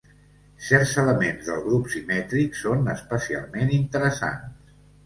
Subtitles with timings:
[0.69, 4.79] Certs elements del grup simètric són especialment interessants.